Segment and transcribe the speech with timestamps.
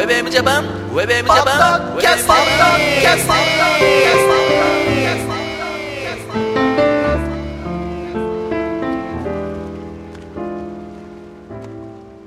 [0.00, 4.29] ウェブエムジャパンウェブエムジャパンキャストキャスト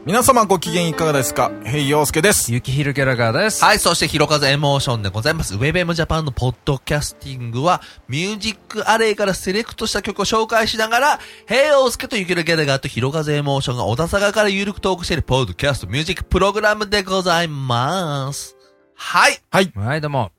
[0.05, 1.49] 皆様ご機嫌いかがですか？
[1.63, 2.51] ヘイオースケです。
[2.51, 3.63] ゆきひるギャラガーです。
[3.63, 5.55] はい、そして、ひろかずエモーションでございます。
[5.55, 18.57] ウェブエムジャパンのポッドキャスティングは、ミュージックアレイからセレクトした曲を紹介しながら、ヘイオースケとゆきるギャラガーとひろかずエモーションが小田坂からゆるくトークしているポッドキャストミュージックプログラムでございます。
[18.95, 19.41] はい。
[19.51, 19.71] はい。
[19.73, 20.31] はい、どうも。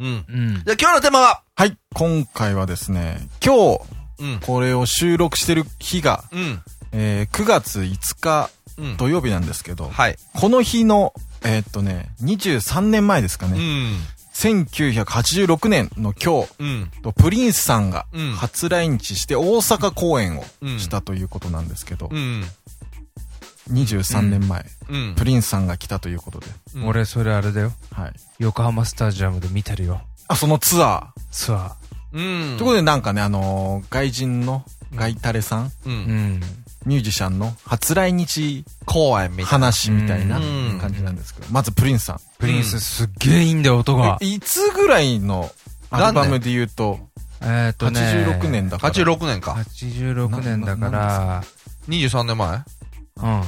[0.00, 0.24] うん。
[0.28, 0.64] うん。
[0.64, 1.44] で、今日のテーマは？
[1.54, 1.78] はい。
[1.94, 3.82] 今回はですね、今日、
[4.18, 4.40] うん。
[4.40, 6.60] これを収録してる日が、うん。
[6.90, 8.61] えー9月5日うん。
[8.98, 10.16] 土曜日なんですけど、はい。
[10.34, 11.12] この日の、
[11.44, 13.96] えーっとね、23年前ですかうね、ん。
[14.34, 16.90] 1986年の今日、うん。
[17.02, 22.44] とプリンスさんがうん初来日して大阪公演をうんしたということなんですけど、うん。
[23.70, 25.14] 23年前、うん。
[25.16, 27.72] プリンスさんが来たということで、うん俺、それあれだよ。
[27.92, 28.12] はい。
[28.38, 30.00] 横浜スタジアムで見てるよ。
[30.28, 31.76] あ、そのツアツア
[32.12, 32.20] うん。
[32.20, 32.56] ー。
[32.58, 35.90] ということでなんかね、あのー外人のガイタレさん、う。
[35.90, 36.40] ん。
[36.84, 39.46] ミュージシャンの初来日公演みたいな。
[39.46, 42.20] 話みたいなうん感じなんですけど、まずプリンスさん。
[42.38, 44.18] プリンスすっげえいいんだよ、音が。
[44.20, 45.50] えいつぐらいの
[45.90, 46.50] アルバムで？
[46.50, 46.98] 言うと、
[47.40, 48.00] えーっとね。
[48.00, 48.94] 86年だから。
[48.94, 49.52] 86年か。
[49.52, 51.44] 86年だかなら、
[51.88, 52.64] 23年前？
[53.16, 53.42] うん。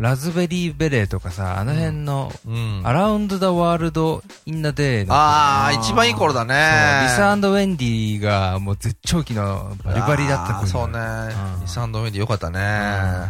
[0.00, 2.80] Raspberry Beret とかさ、あの辺の、うん。
[2.84, 5.14] Around the World in a Day の。
[5.14, 6.54] ああ、一番いい頃だね。
[7.02, 11.60] リサウェンディがもう絶頂期のバリバリだった頃そうねうん。
[11.60, 12.58] Lisa and Wendy よかったね。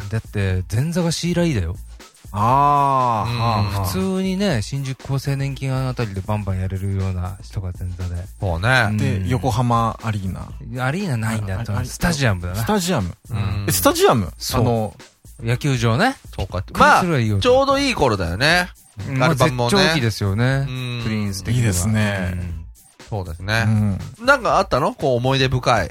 [0.02, 1.74] うんだって、前座がシーラ・E だよ。
[2.32, 8.22] あー、うんはあはあ普通にね、新宿厚生年金あたりでバンバンやれるような人が前座で。
[8.40, 8.96] そうね。
[8.96, 10.86] で、うん横浜アリーナ。
[10.86, 11.64] アリーナないんだ。
[11.84, 12.64] スタジアムだスな。
[12.66, 13.12] タジアム。
[13.30, 14.32] うんえスタジアム？
[14.38, 14.94] そうあの、
[15.42, 16.16] 野球場ね。
[16.36, 16.64] そうか。
[16.72, 18.68] ままあ、あ、ちょうどいい頃だよね。
[19.16, 21.00] まあ、絶アルバムもね頂期ですよねうん。
[21.02, 21.66] プリンス的には。
[21.66, 22.44] いいですねうんう
[23.08, 23.64] そうですね。
[23.64, 23.98] ん。
[24.24, 24.94] なんかあったの？
[24.94, 25.90] こう思い出深い。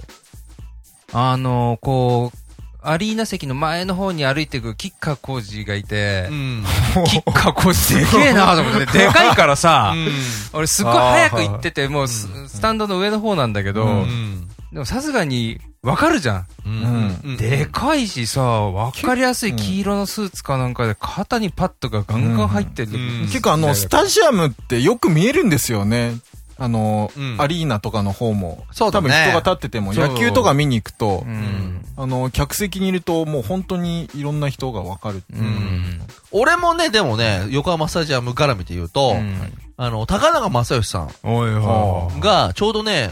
[1.12, 2.38] あの、こう、
[2.82, 6.64] アリーナ席の前の方に歩いていくキッカー工事がいてう、ん。
[7.08, 10.08] キッカー工事でけえなと思って、 でかいからさ、うん
[10.54, 14.48] 俺すっごい早く行ってて、もうススタンドの上の方なんだけど、ううん。
[14.72, 16.46] でもさすがにわかるじゃん。
[16.66, 22.92] うんうんでかいしさ、わかりやすい黄色のスーツかなんかで肩にパッドがガンガン入ってる。
[22.94, 26.16] うん結構あの、スタジアムってよく見えるんですよね。
[26.58, 28.66] あの、うんアリーナとかの方も。
[28.72, 31.86] そうだね多分人が立ってても、野球とか見に行くとう、ん。
[31.96, 35.24] あの、客席にいるともう本当にいろんな人がわかる。
[35.34, 36.02] うん。
[36.32, 39.38] 俺もね、でもね、横浜スタジアム絡みで言うと、うん
[39.78, 42.20] あの、高永正義さん。
[42.20, 43.12] が、ちょうどね、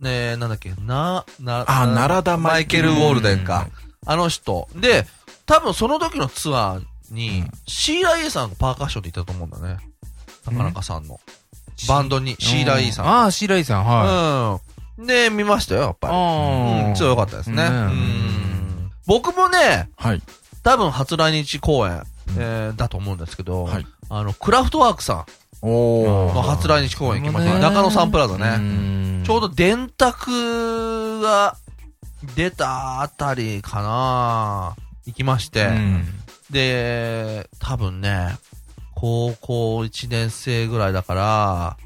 [0.00, 3.68] ねなんだっけ、な、な、あな奈良田マイケル・ウォールデンか。
[4.06, 4.68] あの人。
[4.74, 5.06] で、
[5.46, 9.78] 多分その時のツアーに、シーラ A さんがパーカッションでいたと思うんだね。
[10.44, 11.18] 高中さんの。
[11.88, 13.06] バンドに、シーラ A さん。
[13.06, 14.60] ああ、シーライさん、は
[14.98, 15.00] い。
[15.00, 15.06] うん。
[15.06, 16.14] で、見ましたよ、やっぱり。
[16.14, 17.68] あうん、強かったですね。
[17.68, 18.90] ねうん。
[19.06, 20.22] 僕もね、はい。
[20.62, 22.02] 多分初来日公演、
[22.36, 25.26] えーだと思うんですけど、はいあの、クラフトワークさ
[25.62, 27.56] おの初来日公演行きましたね。
[27.56, 27.62] ね。
[27.62, 28.58] 中野サンプラザね。
[28.58, 31.56] ねちょうど電卓が
[32.36, 34.76] 出たあたりかな。
[35.06, 35.70] 行きまして、
[36.50, 38.36] で、多分ね、
[38.94, 41.76] 高校1年生ぐらいだから、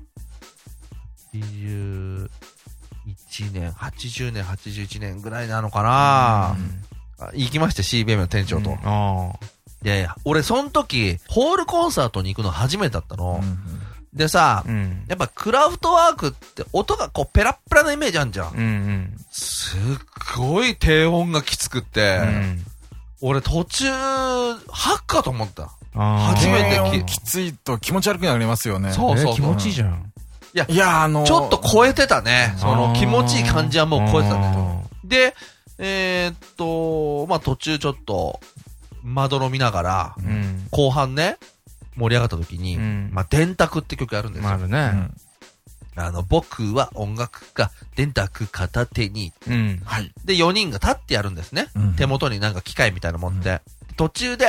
[1.35, 2.29] 81
[3.53, 6.57] 年、80年、81年ぐらいなのかな、
[7.19, 8.77] あ行きまして CBM の店長と。
[9.85, 13.41] あいやいや、俺その時、ホールコンサートに行くの初めてだったの。
[13.43, 13.59] うん
[14.13, 15.05] でさあ。、うん。
[15.09, 18.53] やっぱクラフトワークって音がこうペラッペラなイメージあんじゃん。
[18.53, 19.17] うんうん。
[19.31, 19.81] すっ
[20.37, 22.65] ごい低音がきつくって、うん
[23.25, 25.71] 俺途中、ハッカと思った。
[25.95, 28.93] 初めて低き音きついと気持ち悪くなりますよね。
[28.93, 30.13] そうそうそうえ気持ちいいじゃん。
[30.69, 32.55] いや、あのーちょっと超えてたね。
[32.59, 34.51] その気持ちいい感じはもう超えてたね。
[34.51, 34.85] ね。
[35.05, 35.35] で、
[35.79, 38.41] えーっと、まあ途中ちょっと、
[39.03, 40.67] まどろみながら、うん。
[40.71, 41.39] 後半ね、
[41.97, 44.49] 盛り上がった時に、うんまあ電卓って曲あるんですよ。
[44.49, 44.79] まああるね。
[44.79, 45.15] うん
[45.95, 49.31] あの、僕は音楽家、電卓片手に。
[49.47, 49.83] うん。
[49.85, 50.11] はい。
[50.25, 51.67] で、4人が立ってやるんですね。
[51.77, 53.61] うん手元になんか機械みたいなの持って。
[53.99, 54.47] 途中で、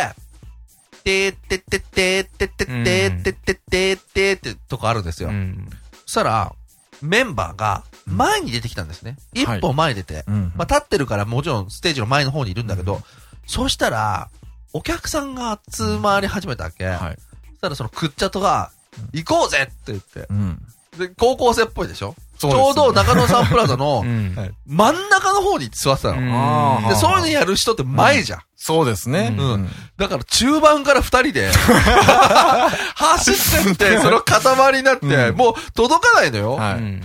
[1.04, 5.30] てーってってってーってってってーってってってーってってとこあるんですよ。
[5.30, 5.68] うん。
[6.06, 6.54] そしたら、
[7.02, 9.18] メンバーが前に出てきたんですね。
[9.34, 10.24] 一歩前に出て。
[10.28, 13.02] うんまあ、立ってるからもちろんステージの前の方にいるんだけど、
[13.46, 14.30] そうしたら、
[14.74, 16.86] お客さんが集まり始めたわけ。
[16.86, 17.18] はい。
[17.50, 18.72] そしたらそのクッチャトが、
[19.14, 20.28] 行こうぜって言って。
[20.30, 20.62] うん。
[20.98, 22.16] で、高校生っぽいでしょ？
[22.52, 24.04] ちょうど中野サンプラザの
[24.66, 26.82] 真ん中の方に座ってたの。
[26.90, 28.40] で、そういうのやる人って前じゃん。
[28.56, 29.36] そうですね。
[29.38, 31.52] うんだから中盤から二人で、
[32.96, 33.36] 走っ
[33.66, 36.60] てって、 その塊になって、うんもう届かないのよ。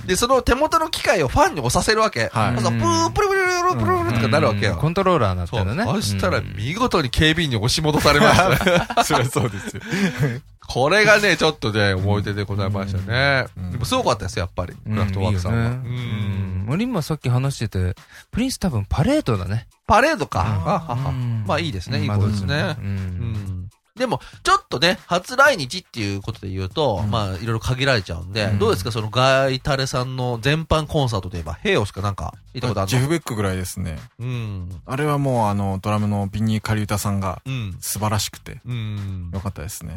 [0.06, 2.30] で、その手元の機械をファンに押させるわけ。
[2.32, 3.40] はいプープルプル
[3.76, 4.76] プルプルプルとかなるわけよ。
[4.76, 5.64] コントローラーになってそう。
[5.64, 5.92] るのね。
[5.92, 8.56] そしたらうん見事に警備員に押し戻されましたね。
[9.04, 9.82] そりゃそうですよ。
[10.70, 13.46] これがね、ちょっとね、思い出でございましたね。
[13.56, 14.74] うんでもすごかったですよ、やっぱり。
[14.86, 15.58] うんクラフトワークさんは。
[15.70, 15.72] う
[16.72, 17.94] うん今さっき話してて、
[18.30, 19.66] プリンス多分パレードだね。
[19.86, 20.98] パレードか。
[21.46, 22.82] まあいいですね、いいまあことですねう。。
[22.82, 23.68] うんん。
[23.96, 32.86] でも、ちょっとね、初来日っていうことで言うと、うんまあ、いろいろ限られちゃうんで、うんどうですか、そのガイタレさんの全般コンサートといえば、ヘイオしかなんか、行ったことあるの？
[32.86, 33.98] ジェフ・ベックぐらいですね。
[34.20, 34.82] うん。
[34.84, 37.76] あれはもうあの、ドラムのビニー・カリウタさんがうん。
[37.80, 39.40] 素晴らしくて、うんよ。
[39.40, 39.96] かったですね。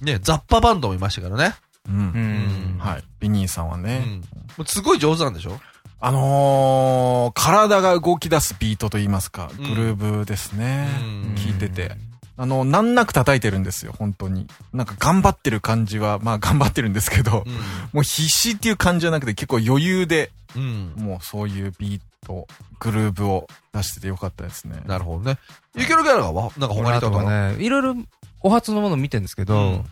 [0.00, 1.54] ね、ザッパバンドもいましたからね。
[1.88, 1.92] う。
[1.92, 2.78] うんん。
[2.78, 3.04] はい。
[3.20, 4.02] ビニーさんはね。
[4.04, 4.14] うん。
[4.16, 4.24] も
[4.58, 5.60] うすごい上手なんでしょ？
[6.00, 10.88] あのー、体が動き出すビートと言いますか、うんグルーブですね。
[11.00, 11.92] うん聞いてて。
[12.38, 14.46] あの、難なく叩いてるんですよ、本当に。
[14.72, 17.44] なんか頑張ってる感じは、まあ頑張ってるんですけど、
[17.92, 20.94] もう必死っていう感じじゃなくて結構余裕で、うん。
[20.96, 21.04] うん。
[21.04, 22.46] もうそういうビート、
[22.78, 24.80] グルーブを出しててよかったですね。
[24.86, 25.36] なるほどね。
[25.76, 27.96] ユキョルギャラがわ、なんか他にとたかね、いろいろ
[28.42, 29.84] お初のもの見てるんですけど、うん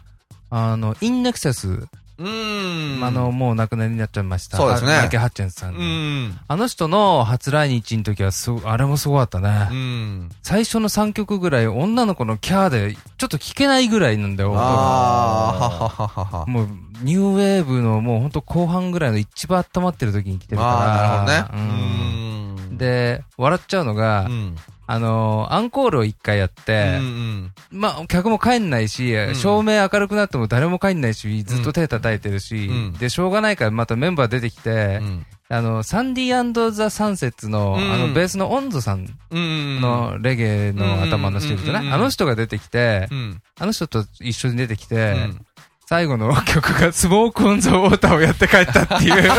[0.51, 3.05] あの、インネクセス、うーん。
[3.05, 4.57] あの、、もう亡くなりになっちゃいました。
[4.57, 5.85] そうですねマイケル・ハッチェンスさんうの。
[5.85, 6.41] ん。
[6.49, 9.69] あの人の初来日の時はすご、あれもすごかったね。
[9.71, 10.31] うん。
[10.43, 14.53] 最初の3曲ぐらい女の子のキャーでちょっと聞けないぐらいなんだよ。
[14.57, 16.47] ああ、ははははは。
[16.47, 16.69] もう、
[17.03, 20.71] ニューウェーブのもうほんと後半ぐらいの一番温まってる時に来てるから。
[20.73, 21.63] ああ、なるほどね。
[21.63, 22.38] うんうん。
[22.79, 24.57] で、笑っちゃうのが、うん。
[24.91, 35.27] あのーアンコールを一回やって、うんまあ、客も帰んないし、ん照明明るくなっても誰も帰んないし、ずっと手叩いてるし、うんで、しょうがないからまたメンバー出てきてう、ん。
[35.51, 39.81] あの、サンディザ・サンセッツの、うんあの、ベースのオンゾさんうん。
[39.81, 43.43] のレゲエの頭の人いるじゃない、うんあの人が出てきてう、ん。
[43.59, 45.45] あの人と一緒に出てきうて、ん。
[45.89, 49.31] 最後の曲がスモークオンザウォーターをやって帰ったっていう。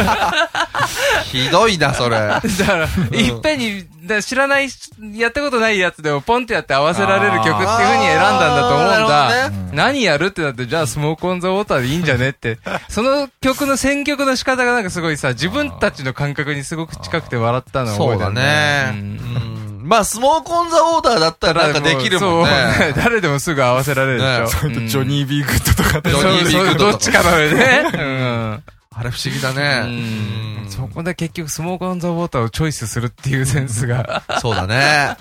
[1.31, 2.17] ひどいな、それ。
[2.17, 2.41] だか
[2.75, 2.85] ら、
[3.15, 4.67] いっぺんに、だ知らない、
[5.13, 9.49] やったことないやつでもポンってやって合わせられる曲っていう風に選んだんだと思うんだ。
[9.51, 12.57] ね何やるってなって、じゃあスモークオンザウォーターでいいんじゃねって。
[12.89, 18.89] その曲の選曲の仕方がなんかすごいさ、自分たちの感覚にすごく近くて笑ったのを覚そうだえてるね。
[18.89, 22.49] うんうんまあ、スモークオンザウォーターだったらなんかできるもんね。
[22.77, 24.69] そう 誰でもすぐ合わせられるでしょ。
[24.69, 25.43] ね Johnny B.
[25.43, 26.53] Goode とかで Johnny B.
[26.53, 27.89] Goode どっちかだよね。
[27.97, 28.63] うん。
[28.95, 29.81] あれ不思議だね。
[29.85, 34.21] うんそこで結局 Smoke on the Water をチョイスするっていうセンスが。
[34.39, 35.17] そうだね。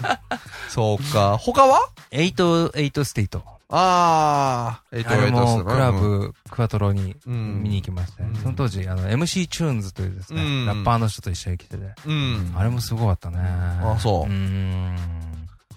[0.69, 1.39] そうか。
[1.41, 1.89] 他は？
[2.11, 3.43] エイト、エイトステイト。
[3.71, 12.55] ああ、エイトエクラブ、クワトロにうん見に行きましたねうんその当時、あの、MC チューンズというですね、うんラッパーの人と一緒に来てて、うん。
[12.57, 13.39] あれもすごかったね。
[13.41, 14.97] あそううん。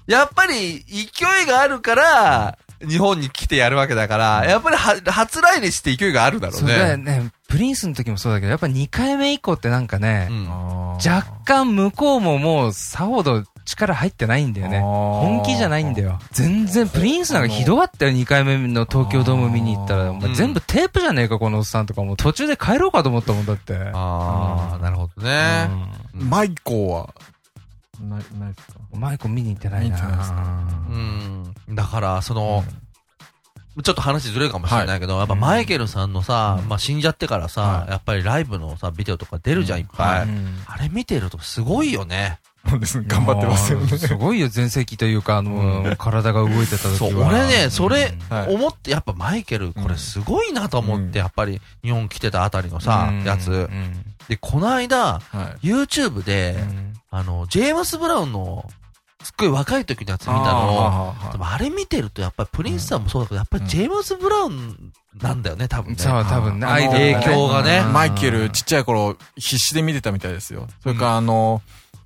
[0.07, 2.57] やっぱり、勢いがあるから、
[2.87, 6.95] 日本に来てやるわけだから、やっぱりは、初来日って勢いがあるだろうそうね。
[6.97, 7.31] ね。
[7.49, 14.79] プリンスの時もそうだけど、やっぱ2回目以降ってなんかね、うん若干向こうももうさほど力入ってないんだよね。
[14.79, 16.19] 本本気じゃないんだよ。
[16.31, 20.11] 全然、プリンスなんかひどかったよ、2回目の東京ドーム見に行ったら。
[20.11, 22.03] お前うん全部テープじゃねえか、このおっさんとか。
[22.03, 23.75] もう途中で帰ろうかと思ったもんだって。
[23.93, 25.69] ああ、なるほどね。
[26.15, 27.13] うんマイコーは、
[28.01, 28.79] ない、ないですか？
[28.93, 29.97] マイコ見に行ってないな
[30.89, 31.53] うん。
[31.75, 32.63] だから、その、
[33.83, 40.23] ちょっと話ずれるかもしれないけど、やっぱマイケルさんのさ、まあ死んじゃってからさは、いやっぱりライブのさ、ビデオとか出るじゃん、いっぱい。
[40.23, 42.39] うんあれ見てるとすごいよね。
[43.07, 43.97] 頑張ってますよね。
[43.97, 46.97] すごいよ、全盛期というか、あの、体が動いてた時は。
[46.97, 48.13] そう、俺ね、それ
[48.47, 51.11] 思って、やっぱマイケル、これすごいなと思っうん。
[51.11, 53.51] て、やっぱり日本来てたあたりのさうん、やつ。
[53.51, 53.55] う。
[53.63, 54.05] ん。
[54.27, 55.19] で、この間、は
[55.63, 55.67] い。
[55.67, 56.93] YouTube で、うん。
[57.09, 58.69] あの、ジェームス・ブラウンの、
[59.23, 61.15] すっごい若い時のやつ見たの。
[61.31, 64.91] でもあれ見てると、やっぱりプリンスさんもそうだけど、やっぱりジェームス・ブラウン
[65.21, 65.99] なんだよね、多分ね。
[65.99, 67.13] そう、多分ね、あのアイドルね。
[67.15, 67.81] 影響がね。
[67.83, 70.67] マイケルちっちゃい頃必死で見てたみたいですよ。
[70.81, 71.61] それからあの、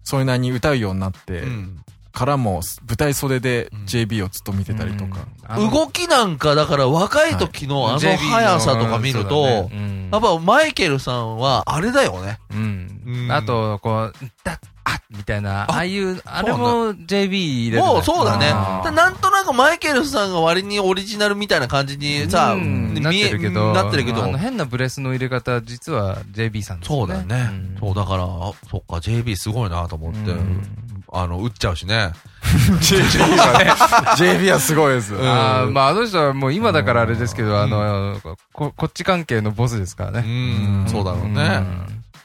[0.05, 1.81] それなりに歌うようになって、うん。
[2.15, 5.27] からも舞台袖でうん JB をずっと見てたりとか。
[5.57, 12.39] 動きなんか、だから若い時のあの速さとか見るとだね、うんやっぱマイケルさんは、あれだよね。
[12.51, 17.79] うんうんあと、こう、だっ、あっみたいな、あああいう、あれも JB 入れ。
[17.79, 18.49] もうそうだね。
[18.91, 24.23] なんとなくマイケルさんが割にオリジナルみたいな感じにさ、うんなっ見えてるけど、なってるけど。
[24.37, 26.97] 変なブレスの入れ方、実は JB さんですね。
[26.97, 27.43] そうだよね。
[27.43, 30.84] んそう、だから、あそっか、JB すごいなと思って、うん
[31.15, 32.11] あの、打っちゃうしね。
[32.43, 33.71] JB はね、
[34.17, 35.13] JB はすごいです。
[35.13, 38.19] んああ、まあ、あの人はもう今だからあれですけど、あの、
[38.53, 40.83] こ、こっち関係のボスですからうね。
[40.83, 41.63] ん、そうだろうね。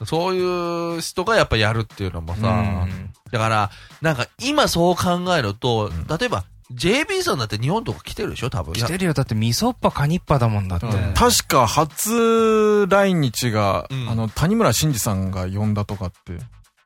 [0.05, 2.51] そういう人がやっぱやるっていうのもさ、う
[2.87, 3.69] んだから、
[4.01, 6.43] なんか今そう考えると、例えば、
[6.73, 8.49] JB さんだって日本とか来てるでしょ？
[8.49, 8.73] 多分。
[8.73, 9.13] 来てるよ。
[9.13, 10.85] だって、みそっぱカニッパだもんだって。
[10.87, 16.33] うん確か初来日が、うんあの、谷村新司さんが呼んだとかって。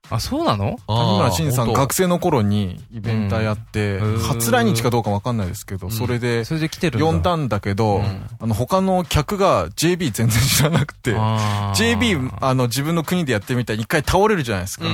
[0.10, 0.78] あ、そうなの？
[0.88, 4.20] 谷村新司さん学生の頃にイベンターやって、うん。
[4.20, 5.94] 初来日かどうかわかんないですけど、うん。
[5.94, 7.00] それでそれで来てる。
[7.00, 8.30] 呼んだんだけど、うん。
[8.40, 14.86] あの、他の客が JB 全然知らなくて、JB、あの、自分の国でやってみたいに一回倒れるじゃないですか。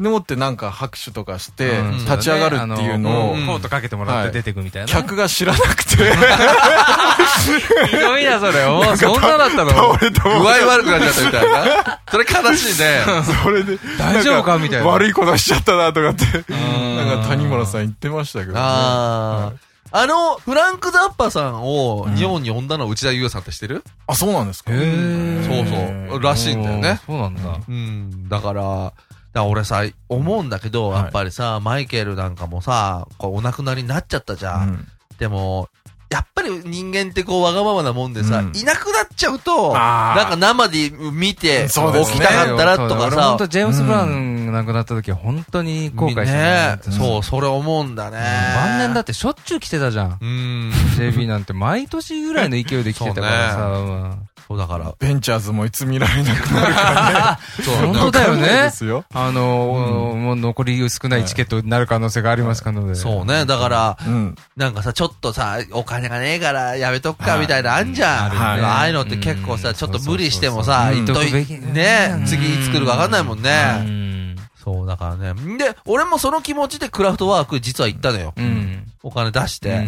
[0.00, 3.46] でもってなんか拍手とかしてうん、立ち上がるっていうのをう、ん。
[3.46, 4.88] コートかけてもらって出てくみたいな。
[4.88, 5.96] 客が知らなくて、
[7.88, 8.64] ひどいな、それ。
[8.66, 9.70] おそんなだったの？
[9.70, 12.00] 倒れた具合悪くなっちゃったみたいな。
[12.10, 13.00] それ悲しいね。
[13.42, 14.27] それで、大丈夫？
[14.42, 18.58] かみたいな悪いことしちゃったなとかって、んなんか谷村さん言ってましたけどね。
[18.60, 19.52] あ
[19.90, 20.00] あ。
[20.00, 23.84] あの、フランク・ザッパさんを日本に呼んだのは内田優さんって知ってる？
[24.06, 24.80] あ、そうなんですかそう
[26.10, 26.22] そう。
[26.22, 27.00] らしいんだよね。
[27.06, 27.58] そうなんだ。
[27.66, 28.28] うん。
[28.28, 28.92] だから、
[29.32, 34.68] だ俺さ、思うんだけど、はいやっぱりさ、マイケルなんかもさ、こうお亡くなりになっちゃったじゃん。
[34.68, 35.68] うんでも、
[36.10, 46.78] やっぱり人間ってこうわがままなもんでさ、うんいなくなっちゃうと、あーなんか生で見て、そうですね起きたかったらとかさ俺本当、ジェームス・ブラウン亡くなった時は本当に後悔したねね。
[46.90, 48.18] そう、それ思うんだね。
[48.56, 50.18] 晩年だってしょっちゅう来てたじゃん。
[50.20, 50.72] うん。
[50.96, 54.18] JB なんて毎年ぐらいの勢いで来てたからさ。
[54.48, 54.94] うんそうだから。
[54.98, 58.70] ベンチャーズもいつ見られなくなるか そう本当だよねで。
[58.70, 59.04] すよ。
[59.12, 62.94] あのー、もう残り少ないチケットになる可能性がありますからね。
[62.94, 63.44] そうね。
[63.44, 64.34] だから、うん。
[64.56, 68.30] なんかさ、ちょっとさ、お金がねえからやめとくかみたいなあんじゃん。
[68.30, 73.50] はいああいうのって結構さ、うんちょっと無理してもさ、い言っとくべきね、次いつ来るかわかんないもんうね。
[73.84, 74.36] ん。
[74.64, 75.58] そう、だからね。
[75.58, 78.32] で、俺もその気持ちでクラフトワーク実は行ったのよ。
[78.36, 78.84] うん。
[79.02, 79.86] お金出して。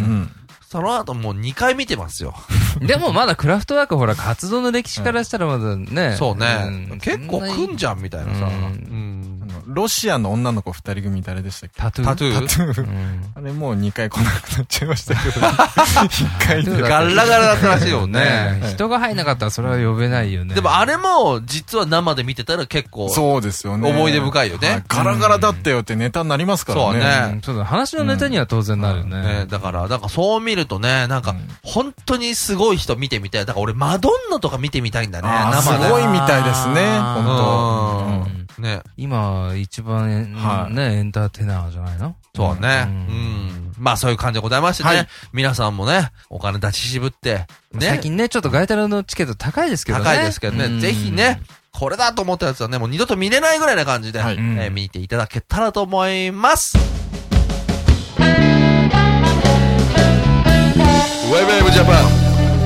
[0.70, 2.32] その後もう2回見てますよ。
[2.80, 6.14] でもまだクラフトワークほら活動の歴史からしたらまだね。
[6.16, 6.94] そうね。
[6.94, 8.44] ん結構来んじゃんみたいなさ。
[8.44, 9.30] ううんん。
[9.66, 11.80] ロシアの女の子二人組誰でしたっけ？
[11.80, 12.08] タトゥー？
[12.08, 15.40] タトゥーあれもう2回来なくなっちゃいましたけど、
[16.06, 16.82] 一回で。
[16.82, 18.20] ガラガラだったらしいよね。
[18.60, 20.54] ね人が入んなかったらそれは呼べないよね。
[20.54, 23.90] でもあれも、実は生で見てたら結構、そうですよね。
[23.90, 26.84] 思い出深いよねはガラガラだったよってネタになりますからね。
[26.92, 29.46] そうねうんそうだ、話のネタには当然なるよねね。
[29.48, 33.46] だから、なんかそう見るとね、なんか、本当にすごい人見てみたい。
[33.46, 35.84] だから俺、マドンナとか見てみたいんだね、生で。
[35.84, 38.62] すごいみたいですね、本うん。
[38.62, 38.82] ね。
[38.96, 42.14] 今、一番、はいね、エンターテイナーじゃないの？
[42.36, 42.84] そうね。
[42.86, 42.96] ううん
[43.68, 43.72] ん。
[43.78, 44.88] まあそういう感じでございましてね。
[44.90, 47.86] はい皆さんもね、お金出し渋って、ね。
[47.86, 50.04] 最近ね、ちょっとガイタルのチケット高いですけどね。
[50.04, 51.40] 高いですけどね、うんぜひね、
[51.72, 56.76] これだと思ったやつはね、もう二度と見れないぐらいな感じで、はいえー見ていただけたらと思います。
[61.30, 61.94] ウェブウェブジャパン、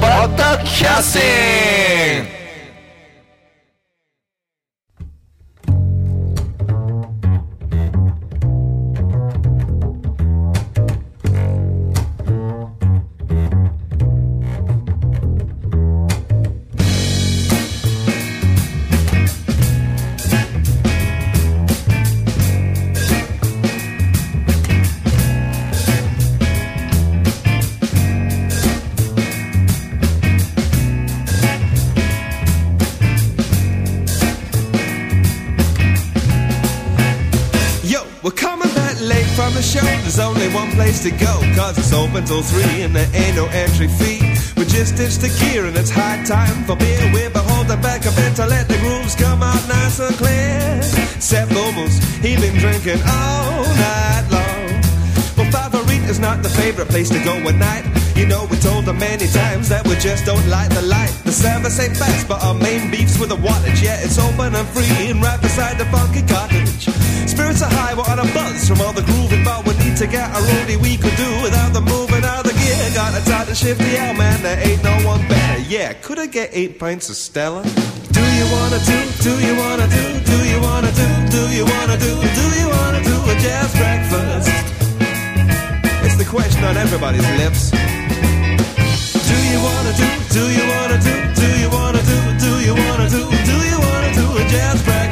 [0.00, 2.43] ポッドキャスティング
[39.44, 39.84] from the show.
[40.04, 43.46] There's only one place to go, cause it's open till three and there ain't no
[43.46, 44.20] entry fee.
[44.56, 47.04] We just ditched the gear and it's high time for beer.
[47.12, 50.82] We're holding back a bit to let the grooves come out nice and clear.
[51.20, 54.33] Seth Bubbles, he been drinking all night
[56.08, 57.84] is not the favorite place to go at night.
[58.16, 61.12] You know, we told them many times that we just don't like the light.
[61.24, 63.82] The service ain't fast, but our main beef's with the wattage.
[63.82, 66.88] Yeah, it's open and free and right beside the funky cottage.
[67.28, 70.06] Spirits are high, we're on a buzz from all the grooving, but we need to
[70.06, 72.84] get a roadie we could do without the moving out the gear.
[72.94, 75.62] Got a shift the out, man, there ain't no one better.
[75.62, 77.62] Yeah, could I get eight pints of Stella?
[77.62, 81.96] Do you wanna do, do you wanna do, do you wanna do, do you wanna
[81.98, 84.73] do, do you wanna do a jazz breakfast?
[86.34, 87.70] Question on everybody's lips.
[87.70, 93.08] Do you wanna do, do you wanna do, do you wanna do, do you wanna
[93.08, 95.03] do, do you wanna do a jazz breakfast?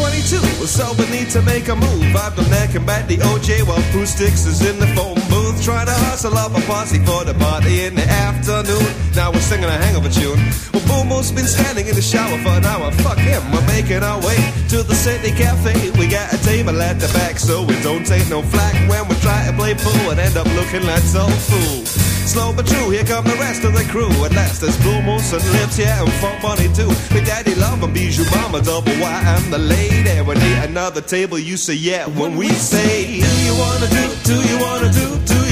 [0.00, 2.16] 22 was so need to make a move.
[2.16, 5.60] I've done that, Combat back the OJ while Fruit Sticks is in the phone booth.
[5.62, 8.88] Trying to hustle up a posse for the party in the afternoon.
[9.14, 10.40] Now we're singing a hangover tune.
[10.72, 12.90] Well, Boomer's been standing in the shower for an hour.
[13.04, 14.38] Fuck him, we're making our way
[14.72, 15.90] to the city cafe.
[15.98, 19.14] We got a table at the back so we don't take no flack when we
[19.16, 22.90] try to play pool and end up looking like some fools slow but true.
[22.90, 24.10] Here come the rest of the crew.
[24.24, 26.90] At last, there's Blue Moose and Lips, yeah, and Funk Bunny too.
[27.12, 30.14] Big Daddy Love and Bijou Mama, Double Y, and the lady.
[30.22, 32.06] We need another table, you say yeah.
[32.06, 35.49] When we say, Do you wanna do, do you wanna do, do you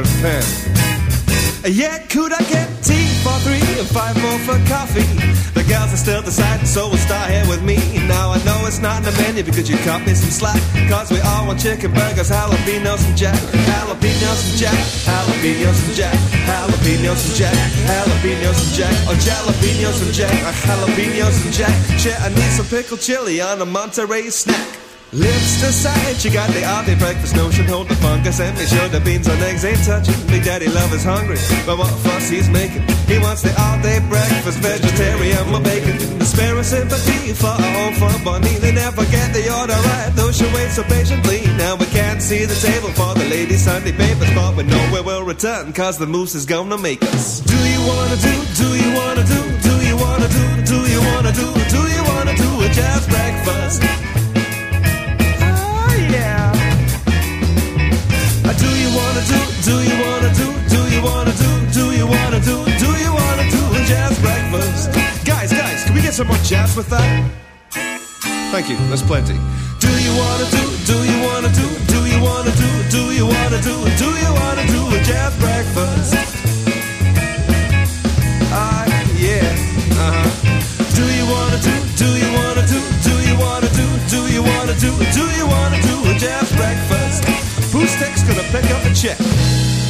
[0.00, 0.44] and pen?
[1.68, 5.04] Yeah, could I get tea for three and five more for coffee?
[5.52, 7.76] The girls are still deciding, so we'll start here with me.
[8.08, 10.56] Now I know it's not in the menu because you cut me some slack.
[10.88, 13.36] Cause we all want chicken burgers, jalapenos and jack.
[13.68, 16.16] Jalapenos and jack, jalapenos and jack,
[16.48, 17.54] jalapenos and jack,
[17.84, 18.94] jalapenos and jack.
[19.04, 20.32] Oh, jalapenos and jack,
[20.64, 21.76] jalapenos and jack.
[22.00, 24.79] Shit, I need some pickled chili on a Monterey snack.
[25.12, 27.66] Lips decide she got the day breakfast notion.
[27.66, 30.14] Hold the fungus and make sure the beans and eggs ain't touching.
[30.28, 31.34] Big Daddy Love is hungry,
[31.66, 32.86] but what fuss he's making.
[33.10, 35.98] He wants the all day breakfast, vegetarian with bacon.
[36.20, 38.54] The spare a sympathy for a home for bunny.
[38.62, 41.42] They never get the order right, though she waits so patiently.
[41.58, 45.00] Now we can't see the table for the lady Sunday papers, but we know we
[45.00, 47.40] will return, cause the moose is gonna make us.
[47.40, 51.32] Do you wanna do, do you wanna do, do you wanna do, do you wanna
[51.34, 54.09] do, do you wanna do a jazz breakfast?
[58.90, 62.56] You wanna do, do you wanna do, do you wanna do, do you wanna do,
[62.78, 64.90] do you wanna do a jazz breakfast?
[65.24, 67.30] Guys, guys, can we get some more jazz with that?
[68.52, 69.38] Thank you, that's plenty.
[69.78, 73.60] Do you wanna do, do you wanna do, do you wanna do, do you wanna
[73.62, 76.39] do, do you wanna do a jazz breakfast?
[88.50, 89.89] Pick up the check?